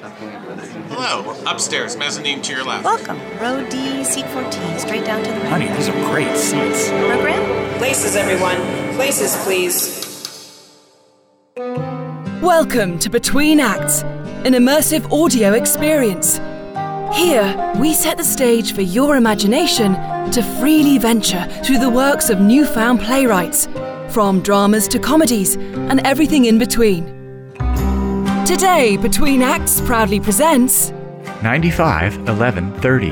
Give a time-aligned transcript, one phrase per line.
[0.00, 2.84] Hello, upstairs, mezzanine to your left.
[2.84, 3.18] Welcome.
[3.40, 5.48] Row D, seat 14, straight down to the right.
[5.48, 6.88] Honey, these are great seats.
[6.88, 7.78] Program?
[7.78, 8.58] Places, everyone.
[8.94, 10.06] Places, please.
[12.40, 16.36] Welcome to Between Acts, an immersive audio experience.
[17.12, 19.94] Here, we set the stage for your imagination
[20.30, 23.66] to freely venture through the works of newfound playwrights,
[24.10, 27.17] from dramas to comedies and everything in between.
[28.48, 30.88] Today, Between Acts proudly presents
[31.42, 33.10] 95 11 30.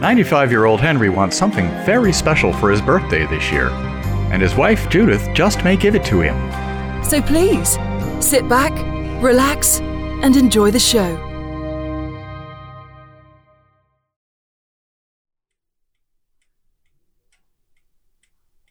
[0.00, 3.68] 95 year old Henry wants something very special for his birthday this year,
[4.32, 6.34] and his wife Judith just may give it to him.
[7.04, 7.78] So please,
[8.18, 8.72] sit back,
[9.22, 11.14] relax, and enjoy the show.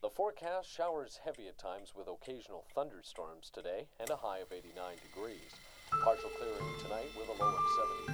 [0.02, 4.96] The forecast showers heavy at times with occasional thunderstorms today and a high of 89
[5.02, 5.54] degrees.
[6.02, 7.66] Partial clearing tonight with a low of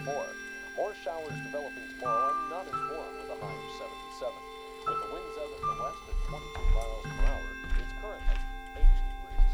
[0.03, 0.13] 74.
[0.77, 3.71] More showers developing tomorrow and not as warm with a high of
[4.19, 4.33] 77.
[4.85, 7.49] With the winds out of the west at 22 miles per hour,
[7.81, 8.37] it's currently
[8.77, 9.51] 80 degrees.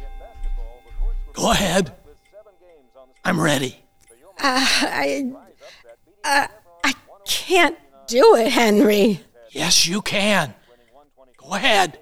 [0.00, 1.84] In basketball, the courts were Go ahead.
[2.06, 3.76] with seven games on the I'm ready.
[4.38, 5.32] I,
[6.24, 6.46] uh,
[6.84, 6.94] I
[7.26, 7.76] can't
[8.08, 9.20] do it, Henry.
[9.50, 10.54] Yes, you can.
[11.36, 11.98] Go ahead.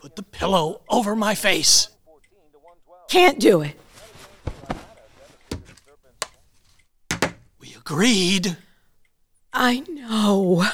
[0.00, 1.88] Put the pillow over my face.
[3.08, 3.74] Can't do it.
[7.90, 8.56] We agreed.
[9.52, 10.64] I know.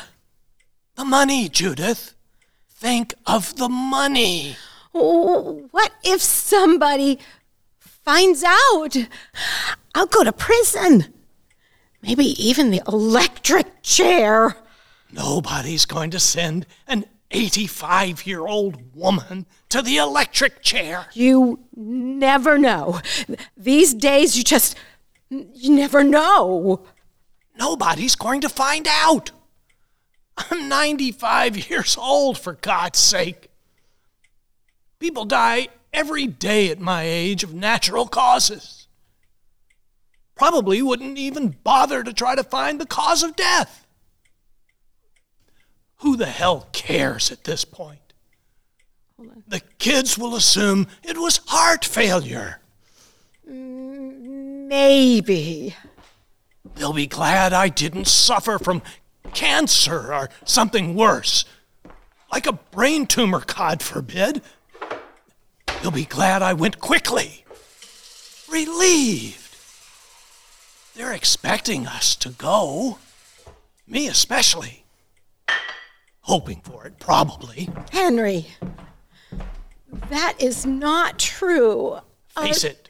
[0.97, 2.15] The money, Judith.
[2.69, 4.57] Think of the money.
[4.95, 7.19] Oh, What if somebody
[7.79, 8.97] finds out?
[9.95, 11.07] I'll go to prison.
[12.03, 14.57] Maybe even the electric chair.
[15.11, 21.07] Nobody's going to send an 85 year old woman to the electric chair.
[21.15, 23.01] You never know.
[23.57, 24.77] These days, you just,
[25.31, 26.85] you never know.
[27.59, 29.31] Nobody's going to find out.
[30.37, 33.49] I'm 95 years old, for God's sake.
[34.99, 38.87] People die every day at my age of natural causes.
[40.35, 43.87] Probably wouldn't even bother to try to find the cause of death.
[46.01, 48.01] Who the hell cares at this point?
[49.49, 52.61] The kids will assume it was heart failure.
[54.67, 55.75] Maybe.
[56.77, 58.83] They'll be glad I didn't suffer from
[59.33, 61.45] cancer or something worse,
[62.31, 64.43] like a brain tumor, God forbid.
[65.83, 67.45] They'll be glad I went quickly,
[68.51, 69.57] relieved.
[70.95, 72.99] They're expecting us to go,
[73.87, 74.85] me especially.
[76.23, 77.69] Hoping for it, probably.
[77.93, 78.47] Henry,
[80.11, 81.99] that is not true.
[82.29, 82.86] Face it,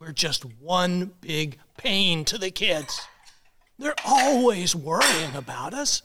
[0.00, 3.02] we're just one big pain to the kids.
[3.78, 6.02] They're always worrying about us.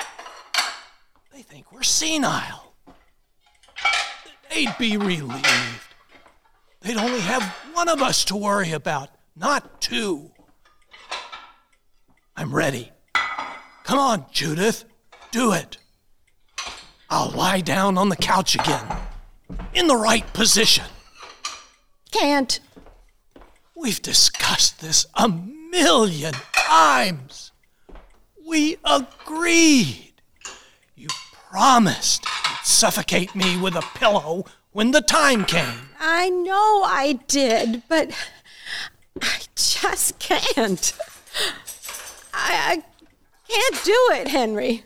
[1.34, 2.74] They think we're senile.
[4.50, 5.44] They'd be relieved.
[6.82, 10.32] They'd only have one of us to worry about, not two.
[12.36, 12.92] I'm ready.
[13.84, 14.84] Come on, Judith,
[15.32, 15.78] do it.
[17.10, 18.86] I'll lie down on the couch again,
[19.74, 20.86] in the right position.
[22.12, 22.60] Can't.
[23.76, 27.52] We've discussed this a million times.
[28.48, 30.14] We agreed.
[30.96, 31.10] You
[31.50, 35.90] promised you'd suffocate me with a pillow when the time came.
[36.00, 38.12] I know I did, but
[39.22, 40.94] I just can't.
[42.34, 42.84] I, I
[43.50, 44.84] can't do it, Henry.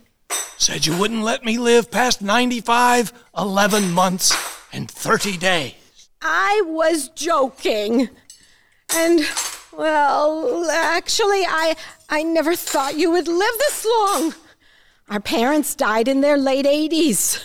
[0.58, 4.36] Said you wouldn't let me live past 95, 11 months,
[4.74, 5.74] and 30 days.
[6.22, 8.10] I was joking.
[8.96, 9.22] And,
[9.72, 11.76] well, actually, I,
[12.10, 14.34] I never thought you would live this long.
[15.10, 17.44] Our parents died in their late 80s.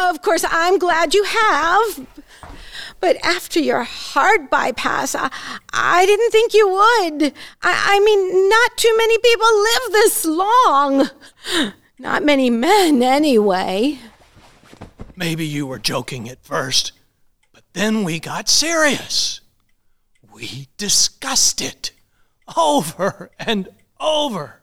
[0.00, 2.06] Of course, I'm glad you have.
[3.00, 5.30] But after your heart bypass, I,
[5.72, 7.34] I didn't think you would.
[7.62, 11.10] I, I mean, not too many people live this long.
[11.98, 13.98] Not many men, anyway.
[15.16, 16.92] Maybe you were joking at first,
[17.52, 19.41] but then we got serious.
[20.32, 21.92] We discussed it
[22.56, 23.68] over and
[24.00, 24.62] over.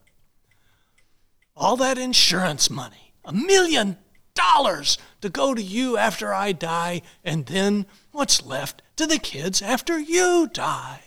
[1.55, 3.97] All that insurance money, a million
[4.33, 9.61] dollars to go to you after I die, and then what's left to the kids
[9.61, 11.01] after you die.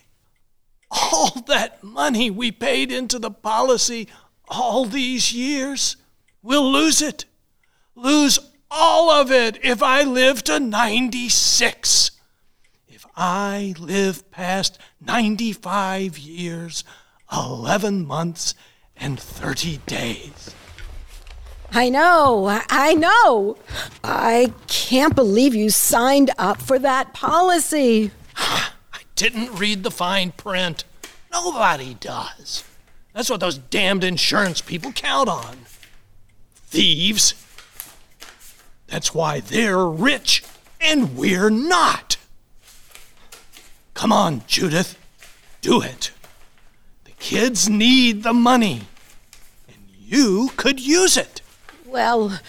[0.90, 4.08] All that money we paid into the policy
[4.48, 5.96] all these years,
[6.42, 7.24] we'll lose it.
[7.94, 8.38] Lose
[8.70, 12.10] all of it if I live to 96.
[13.16, 16.84] I live past 95 years,
[17.32, 18.54] 11 months,
[18.96, 20.54] and 30 days.
[21.72, 23.56] I know, I know.
[24.04, 28.10] I can't believe you signed up for that policy.
[28.36, 28.70] I
[29.16, 30.84] didn't read the fine print.
[31.32, 32.64] Nobody does.
[33.14, 35.58] That's what those damned insurance people count on.
[36.66, 37.34] Thieves.
[38.86, 40.44] That's why they're rich
[40.80, 42.16] and we're not.
[43.94, 44.98] Come on, Judith.
[45.60, 46.10] Do it.
[47.04, 48.82] The kids need the money,
[49.68, 51.40] and you could use it.
[51.86, 52.40] Well,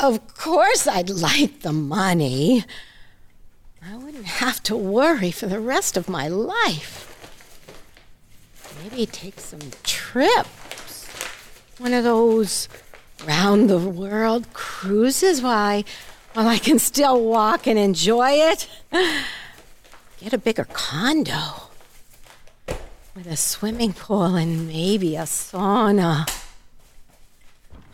[0.00, 2.64] of course I'd like the money.
[3.84, 7.04] I wouldn't have to worry for the rest of my life.
[8.82, 11.06] Maybe take some trips.
[11.78, 12.68] One of those
[13.26, 15.84] round the world cruises why
[16.32, 18.68] while I can still walk and enjoy it.
[20.20, 21.68] Get a bigger condo
[23.14, 26.28] with a swimming pool and maybe a sauna.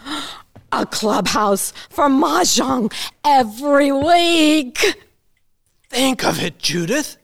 [0.73, 2.93] A clubhouse for mahjong
[3.25, 5.01] every week.
[5.89, 7.17] Think of it, Judith.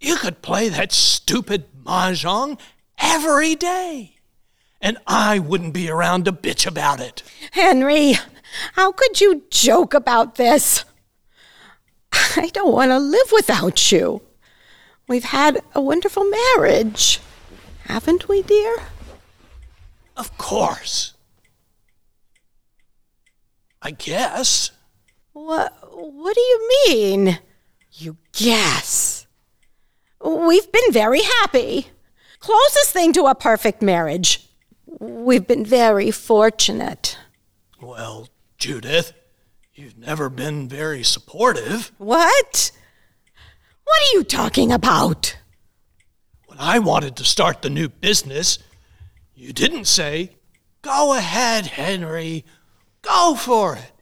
[0.00, 2.60] You could play that stupid mahjong
[2.96, 4.18] every day,
[4.80, 7.24] and I wouldn't be around to bitch about it.
[7.50, 8.14] Henry,
[8.74, 10.84] how could you joke about this?
[12.36, 14.22] I don't want to live without you.
[15.08, 17.20] We've had a wonderful marriage,
[17.84, 18.76] haven't we, dear?
[20.16, 21.14] Of course.
[23.82, 24.70] I guess.
[25.32, 27.38] What, what do you mean?
[27.92, 29.26] You guess.
[30.24, 31.88] We've been very happy.
[32.38, 34.46] Closest thing to a perfect marriage.
[34.86, 37.18] We've been very fortunate.
[37.80, 38.28] Well,
[38.58, 39.12] Judith,
[39.80, 41.90] you've never been very supportive.
[41.96, 42.70] What?
[43.84, 45.38] What are you talking about?
[46.46, 48.58] When I wanted to start the new business,
[49.34, 50.36] you didn't say,
[50.82, 52.44] Go ahead, Henry.
[53.00, 53.92] Go for it.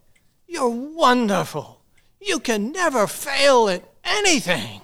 [0.48, 1.80] You're wonderful.
[2.20, 4.80] You can never fail at anything.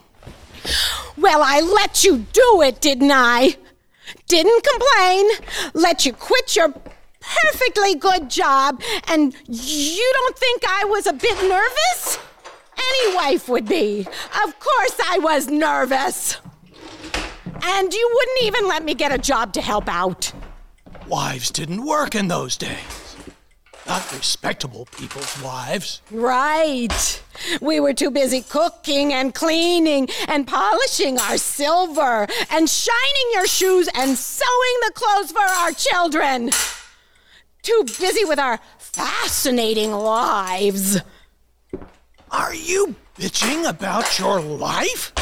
[1.16, 3.56] Well, I let you do it, didn't I?
[4.28, 5.26] Didn't complain.
[5.74, 6.72] Let you quit your
[7.44, 12.18] perfectly good job, and you don't think I was a bit nervous?
[12.76, 14.06] Any wife would be.
[14.44, 16.38] Of course I was nervous.
[17.62, 20.32] And you wouldn't even let me get a job to help out.
[21.08, 23.16] Wives didn't work in those days.
[23.86, 26.00] Not respectable people's wives.
[26.10, 27.22] Right.
[27.60, 33.88] We were too busy cooking and cleaning and polishing our silver and shining your shoes
[33.94, 36.50] and sewing the clothes for our children.
[37.64, 41.00] Too busy with our fascinating lives.
[42.30, 45.12] Are you bitching about your life?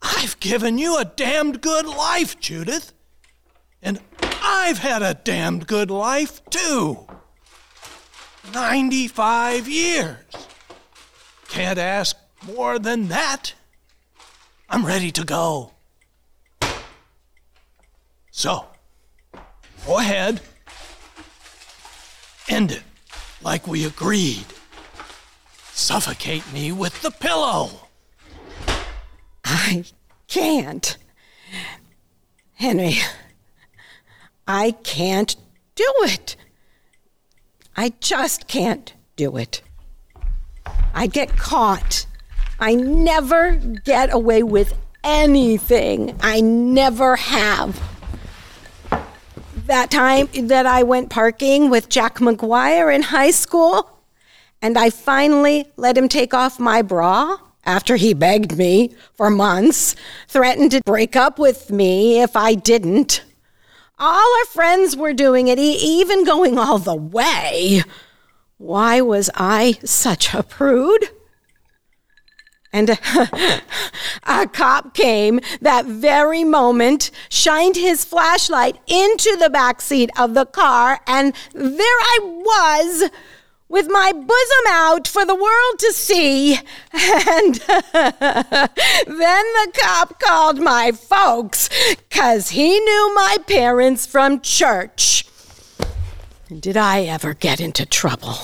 [0.00, 2.94] I've given you a damned good life, Judith.
[3.82, 4.00] And
[4.42, 7.06] I've had a damned good life, too.
[8.54, 10.24] 95 years.
[11.48, 12.16] Can't ask
[12.46, 13.52] more than that.
[14.70, 15.72] I'm ready to go.
[18.30, 18.68] So,
[19.86, 20.40] go ahead.
[22.48, 22.82] End it
[23.42, 24.46] like we agreed.
[25.72, 27.88] Suffocate me with the pillow.
[29.44, 29.84] I
[30.28, 30.96] can't.
[32.54, 32.96] Henry,
[34.46, 35.36] I can't
[35.74, 36.36] do it.
[37.76, 39.62] I just can't do it.
[40.94, 42.06] I get caught.
[42.60, 46.16] I never get away with anything.
[46.20, 47.80] I never have.
[49.66, 53.98] That time that I went parking with Jack McGuire in high school,
[54.60, 59.96] and I finally let him take off my bra after he begged me for months,
[60.28, 63.24] threatened to break up with me if I didn't.
[63.98, 67.82] All our friends were doing it, even going all the way.
[68.58, 71.08] Why was I such a prude?
[72.74, 72.98] And a,
[74.24, 80.44] a, cop came that very moment, shined his flashlight into the back seat of the
[80.44, 83.10] car, and there I was
[83.68, 86.58] with my bosom out for the world to see.
[86.92, 87.54] And
[87.92, 88.68] then
[89.06, 95.26] the cop called my folks because he knew my parents from church.
[96.48, 98.36] And did I ever get into trouble?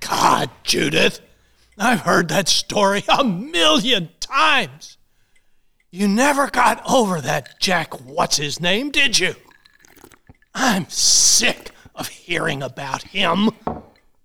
[0.00, 1.20] God, Judith,
[1.78, 4.96] I've heard that story a million times.
[5.90, 9.34] You never got over that Jack What's His Name, did you?
[10.54, 13.50] I'm sick of hearing about him.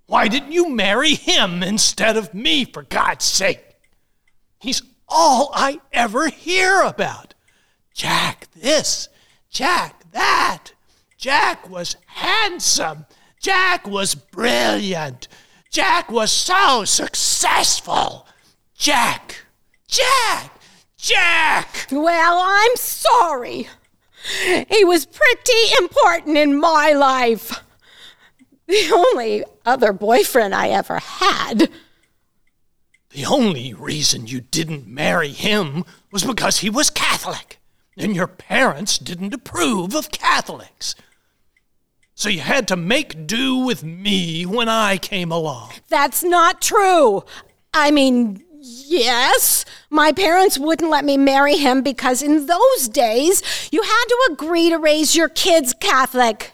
[0.05, 3.63] Why didn't you marry him instead of me, for God's sake?
[4.59, 7.33] He's all I ever hear about.
[7.93, 9.09] Jack this,
[9.49, 10.71] Jack that.
[11.17, 13.05] Jack was handsome.
[13.41, 15.27] Jack was brilliant.
[15.71, 18.27] Jack was so successful.
[18.77, 19.45] Jack,
[19.87, 20.59] Jack,
[20.97, 21.87] Jack.
[21.89, 23.69] Well, I'm sorry.
[24.69, 27.63] He was pretty important in my life.
[28.67, 31.69] The only other boyfriend I ever had.
[33.11, 37.59] The only reason you didn't marry him was because he was Catholic,
[37.97, 40.95] and your parents didn't approve of Catholics.
[42.21, 45.71] So you had to make do with me when I came along.
[45.89, 47.23] That's not true.
[47.73, 53.81] I mean, yes, my parents wouldn't let me marry him because in those days you
[53.81, 56.51] had to agree to raise your kids Catholic.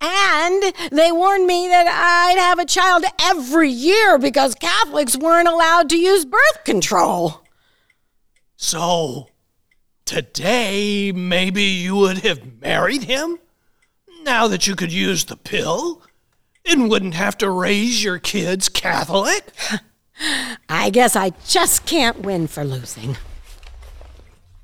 [0.00, 5.88] And they warned me that I'd have a child every year because Catholics weren't allowed
[5.90, 7.44] to use birth control.
[8.56, 9.28] So,
[10.04, 13.38] today maybe you would have married him?
[14.22, 16.02] Now that you could use the pill
[16.66, 19.50] and wouldn't have to raise your kids Catholic?
[20.68, 23.16] I guess I just can't win for losing.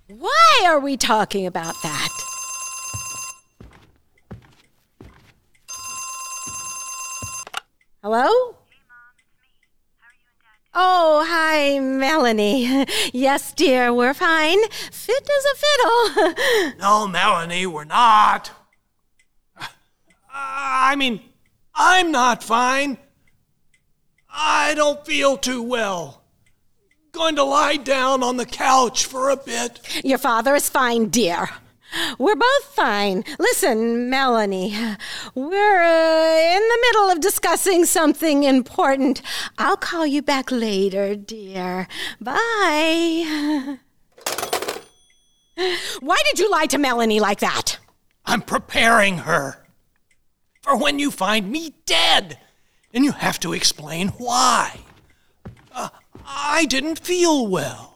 [0.09, 2.09] Why are we talking about that?
[8.03, 8.57] Hello?
[10.79, 12.87] Oh, hi, Melanie.
[13.13, 14.59] Yes, dear, we're fine.
[14.69, 16.75] Fit as a fiddle.
[16.79, 18.51] No, Melanie, we're not.
[20.39, 21.21] I mean,
[21.75, 22.99] I'm not fine.
[24.31, 26.23] I don't feel too well.
[27.13, 29.81] Going to lie down on the couch for a bit.
[30.05, 31.49] Your father is fine, dear.
[32.19, 33.25] We're both fine.
[33.39, 34.77] Listen, Melanie,
[35.35, 39.23] we're uh, in the middle of discussing something important.
[39.57, 41.89] I'll call you back later, dear.
[42.21, 43.79] Bye.
[46.01, 47.79] Why did you lie to Melanie like that?
[48.27, 49.66] I'm preparing her
[50.67, 52.39] for when you find me dead.
[52.93, 54.81] And you have to explain why.
[55.73, 55.91] Uh,
[56.27, 57.95] I didn't feel well.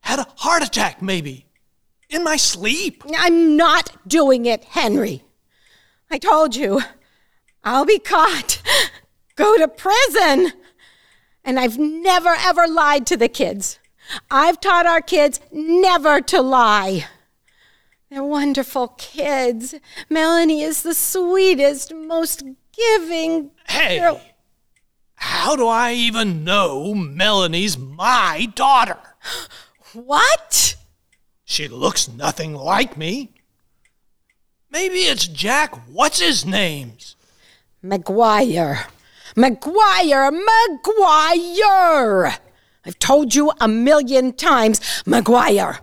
[0.00, 1.46] Had a heart attack, maybe.
[2.08, 3.02] In my sleep.
[3.16, 5.24] I'm not doing it, Henry.
[6.08, 6.82] I told you.
[7.64, 8.62] I'll be caught.
[9.34, 10.52] Go to prison.
[11.44, 13.80] And I've never, ever lied to the kids.
[14.30, 17.06] I've taught our kids never to lie.
[18.10, 19.74] They're wonderful kids.
[20.08, 23.50] Melanie is the sweetest, most giving.
[23.68, 24.20] Hey, girl.
[25.16, 28.98] how do I even know Melanie's my daughter?
[29.92, 30.76] What?
[31.44, 33.30] She looks nothing like me.
[34.70, 37.16] Maybe it's Jack, what's his name's?
[37.82, 38.84] McGuire.
[39.34, 40.38] McGuire.
[40.84, 42.36] McGuire.
[42.84, 45.80] I've told you a million times, McGuire.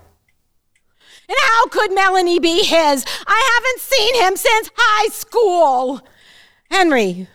[1.27, 3.05] And how could Melanie be his?
[3.25, 6.01] I haven't seen him since high school.
[6.69, 7.27] Henry,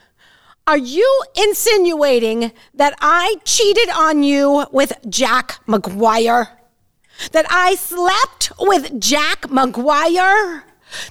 [0.67, 6.49] are you insinuating that I cheated on you with Jack McGuire?
[7.33, 10.63] That I slept with Jack McGuire?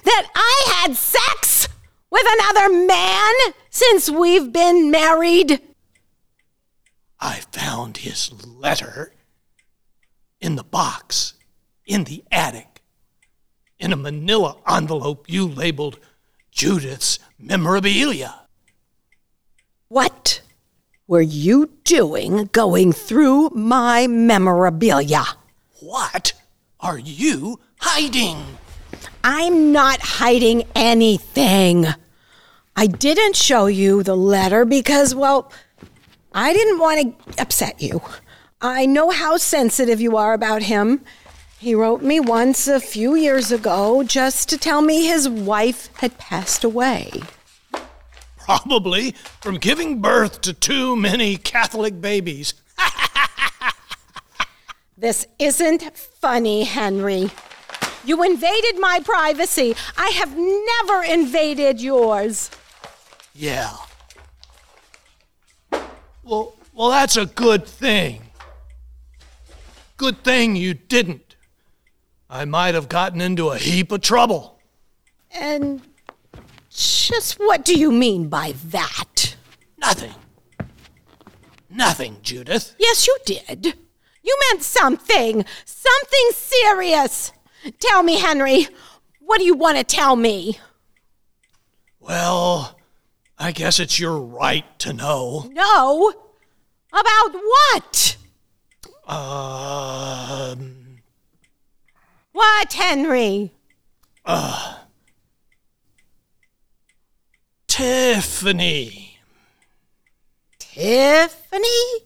[0.04, 1.68] That I had sex
[2.10, 3.34] with another man
[3.70, 5.60] since we've been married?
[7.20, 9.12] I found his letter
[10.40, 11.34] in the box
[11.88, 12.80] in the attic
[13.80, 15.98] in a manila envelope you labeled
[16.52, 18.34] Judith's memorabilia.
[19.88, 20.42] What
[21.06, 25.24] were you doing going through my memorabilia?
[25.80, 26.32] What
[26.80, 28.58] are you hiding?
[29.24, 31.86] I'm not hiding anything.
[32.76, 35.52] I didn't show you the letter because, well,
[36.32, 38.02] I didn't want to upset you.
[38.60, 41.04] I know how sensitive you are about him.
[41.58, 46.16] He wrote me once a few years ago just to tell me his wife had
[46.18, 47.10] passed away.
[48.38, 52.54] Probably from giving birth to too many Catholic babies.
[55.00, 57.30] This isn't funny, Henry.
[58.04, 59.76] You invaded my privacy.
[59.96, 62.50] I have never invaded yours.
[63.32, 63.76] Yeah.
[66.24, 68.22] Well, well, that's a good thing.
[69.96, 71.27] Good thing you didn't.
[72.30, 74.58] I might have gotten into a heap of trouble.
[75.30, 75.82] And
[76.70, 79.36] just what do you mean by that?
[79.78, 80.14] Nothing.
[81.70, 82.74] Nothing, Judith.
[82.78, 83.74] Yes, you did.
[84.22, 85.44] You meant something.
[85.64, 87.32] Something serious.
[87.80, 88.68] Tell me, Henry,
[89.20, 90.58] what do you want to tell me?
[92.00, 92.78] Well,
[93.38, 95.50] I guess it's your right to know.
[95.52, 96.12] No.
[96.92, 98.16] About what?
[99.06, 100.77] Um,
[102.38, 103.50] What, Henry?
[104.24, 104.84] Ah.
[107.66, 109.18] Tiffany.
[110.60, 112.04] Tiffany?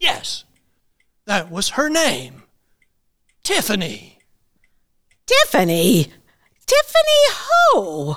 [0.00, 0.44] Yes,
[1.26, 2.44] that was her name.
[3.42, 4.20] Tiffany.
[5.26, 6.04] Tiffany?
[6.64, 7.22] Tiffany
[7.74, 8.16] who?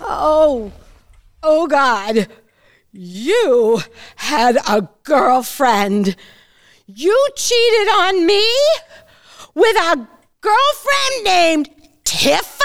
[0.00, 0.70] Oh,
[1.42, 2.28] oh God.
[2.92, 3.80] You
[4.14, 6.14] had a girlfriend.
[6.86, 8.44] You cheated on me
[9.54, 10.08] with a
[10.40, 11.70] girlfriend named
[12.04, 12.60] Tiffany?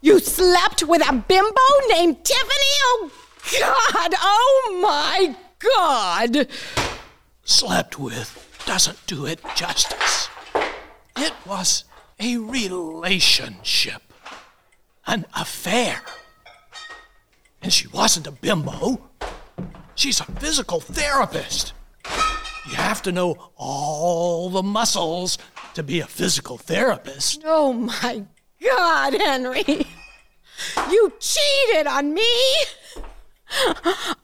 [0.00, 2.74] You slept with a bimbo named Tiffany?
[2.82, 3.10] Oh
[3.60, 6.48] God, oh my God.
[7.44, 10.28] Slept with doesn't do it justice.
[11.16, 11.84] It was
[12.18, 14.02] a relationship,
[15.06, 16.02] an affair.
[17.62, 19.00] And she wasn't a bimbo.
[19.94, 21.72] She's a physical therapist.
[22.66, 25.38] You have to know all the muscles
[25.74, 27.42] to be a physical therapist.
[27.44, 28.24] Oh my
[28.62, 29.86] God, Henry.
[30.90, 32.22] You cheated on me.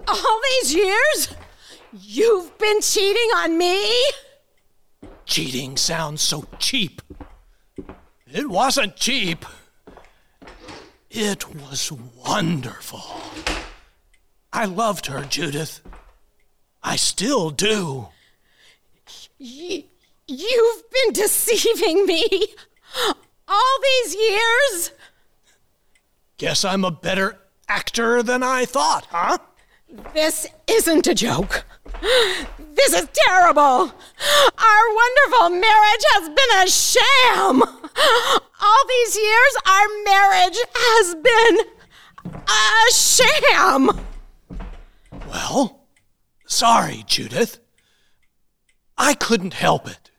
[0.09, 1.35] All these years?
[1.93, 4.11] You've been cheating on me?
[5.27, 7.03] Cheating sounds so cheap.
[8.27, 9.45] It wasn't cheap.
[11.11, 13.03] It was wonderful.
[14.53, 15.81] I loved her, Judith.
[16.83, 18.09] I still do.
[19.41, 19.85] Y-
[20.29, 22.29] you've been deceiving me
[23.49, 24.93] all these years?
[26.37, 29.39] Guess I'm a better actor than I thought, huh?
[30.15, 31.65] This isn't a joke.
[32.75, 33.63] This is terrible.
[34.59, 37.63] Our wonderful marriage has been a sham.
[38.63, 41.59] All these years, our marriage has been
[42.47, 43.91] a sham.
[45.29, 45.87] Well,
[46.47, 47.59] sorry, Judith.
[49.02, 50.11] I couldn't help it.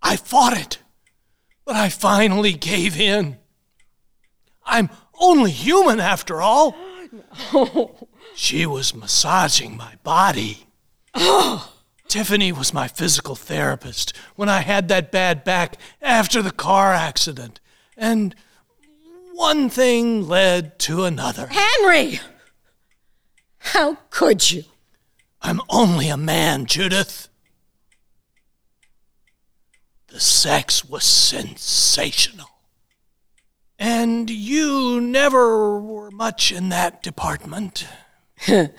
[0.00, 0.78] I fought it,
[1.64, 3.38] but I finally gave in.
[4.64, 6.74] I'm only human after all.
[8.36, 10.66] She was massaging my body.
[11.14, 11.72] Oh.
[12.08, 17.60] Tiffany was my physical therapist when I had that bad back after the car accident.
[17.96, 18.34] And
[19.34, 21.46] one thing led to another.
[21.48, 22.18] Henry!
[23.58, 24.64] How could you?
[25.40, 27.28] I'm only a man, Judith.
[30.14, 32.48] The sex was sensational.
[33.80, 37.84] And you never were much in that department.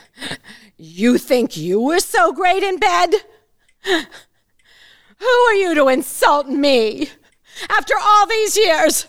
[0.77, 3.13] You think you were so great in bed?
[3.85, 7.09] Who are you to insult me?
[7.69, 9.07] After all these years,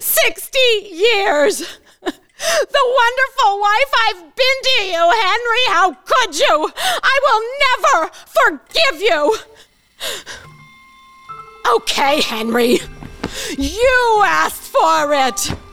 [0.00, 1.58] 60 years,
[2.00, 6.72] the wonderful wife I've been to you, Henry, how could you?
[7.02, 9.38] I will never forgive you.
[11.74, 12.78] Okay, Henry,
[13.58, 15.67] you asked for it.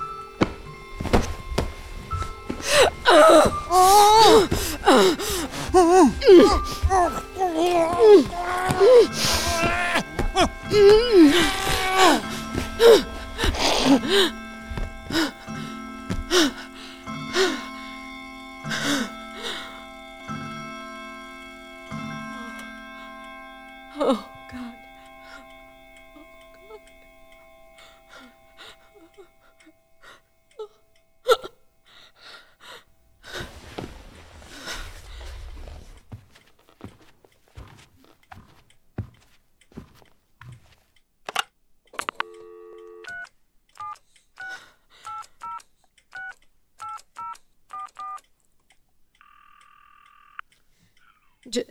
[51.55, 51.63] J-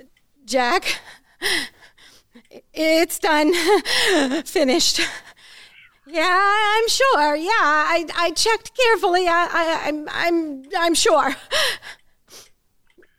[0.47, 0.99] Jack,
[2.73, 3.53] it's done.
[4.47, 5.01] Finished.
[6.07, 7.37] Yeah, I'm sure.
[7.37, 9.29] Yeah, I, I checked carefully.
[9.29, 11.37] I, I, I'm, I'm, I'm sure.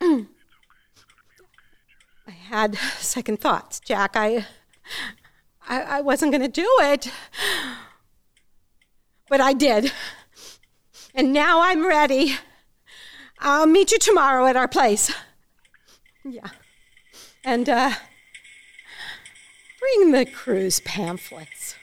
[0.00, 0.26] I
[2.48, 4.16] had second thoughts, Jack.
[4.16, 4.46] I,
[5.68, 7.12] I, I wasn't going to do it,
[9.28, 9.92] but I did.
[11.14, 12.34] And now I'm ready.
[13.38, 15.14] I'll meet you tomorrow at our place.
[16.28, 16.48] Yeah.
[17.44, 17.92] And uh,
[19.78, 21.76] bring the cruise pamphlets.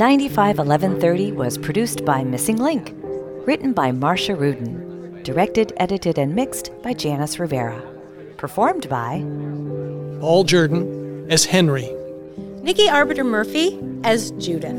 [0.00, 2.94] 95 1130 was produced by Missing Link,
[3.46, 7.78] written by Marcia Rudin, directed, edited, and mixed by Janice Rivera,
[8.38, 9.18] performed by
[10.18, 11.86] Paul Jordan as Henry,
[12.62, 14.74] Nikki Arbiter Murphy as Judith.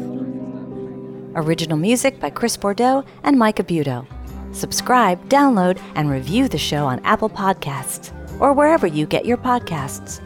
[1.36, 4.07] Original music by Chris Bordeaux and Micah Budo.
[4.55, 10.19] Subscribe, download, and review the show on Apple Podcasts or wherever you get your podcasts.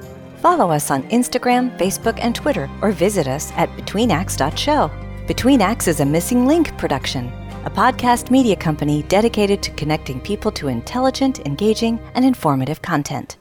[0.45, 4.91] Follow us on Instagram, Facebook, and Twitter, or visit us at betweenacts.show.
[5.25, 7.29] Between Acts is a Missing Link production,
[7.65, 13.37] a podcast media company dedicated to connecting people to intelligent, engaging, and informative content.